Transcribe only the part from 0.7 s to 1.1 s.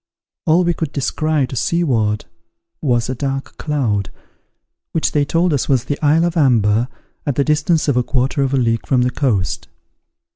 could